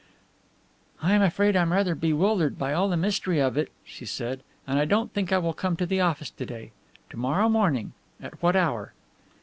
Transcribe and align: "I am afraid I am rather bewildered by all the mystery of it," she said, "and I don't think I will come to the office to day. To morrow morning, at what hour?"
"I 1.03 1.13
am 1.13 1.21
afraid 1.21 1.55
I 1.55 1.61
am 1.61 1.71
rather 1.71 1.93
bewildered 1.93 2.57
by 2.57 2.73
all 2.73 2.89
the 2.89 2.97
mystery 2.97 3.39
of 3.39 3.55
it," 3.55 3.71
she 3.85 4.03
said, 4.03 4.41
"and 4.65 4.79
I 4.79 4.83
don't 4.85 5.13
think 5.13 5.31
I 5.31 5.37
will 5.37 5.53
come 5.53 5.75
to 5.77 5.85
the 5.85 6.01
office 6.01 6.31
to 6.31 6.45
day. 6.47 6.71
To 7.11 7.17
morrow 7.17 7.49
morning, 7.49 7.93
at 8.19 8.41
what 8.41 8.55
hour?" 8.55 8.93